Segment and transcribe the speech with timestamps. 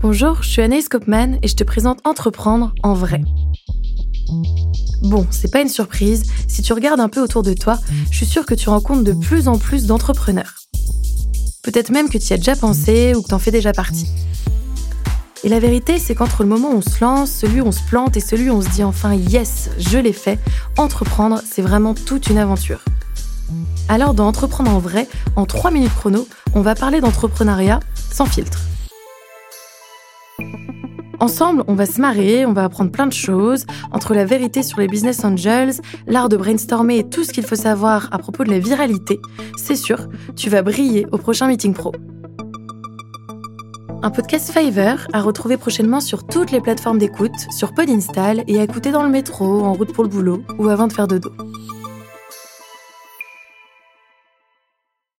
[0.00, 3.20] Bonjour, je suis Anaïs Kopman et je te présente Entreprendre en vrai.
[5.02, 8.26] Bon, c'est pas une surprise, si tu regardes un peu autour de toi, je suis
[8.26, 10.54] sûre que tu rencontres de plus en plus d'entrepreneurs.
[11.64, 14.06] Peut-être même que tu y as déjà pensé ou que t'en fais déjà partie.
[15.42, 17.82] Et la vérité, c'est qu'entre le moment où on se lance, celui où on se
[17.82, 20.38] plante et celui où on se dit enfin yes, je l'ai fait,
[20.76, 22.84] entreprendre, c'est vraiment toute une aventure.
[23.88, 27.80] Alors dans Entreprendre en vrai, en 3 minutes chrono, on va parler d'entrepreneuriat
[28.12, 28.60] sans filtre.
[31.20, 34.78] Ensemble, on va se marrer, on va apprendre plein de choses, entre la vérité sur
[34.78, 35.74] les business angels,
[36.06, 39.20] l'art de brainstormer et tout ce qu'il faut savoir à propos de la viralité.
[39.56, 41.92] C'est sûr, tu vas briller au prochain Meeting Pro.
[44.00, 48.62] Un podcast Fiverr à retrouver prochainement sur toutes les plateformes d'écoute, sur Podinstall et à
[48.62, 51.32] écouter dans le métro, en route pour le boulot ou avant de faire dodo.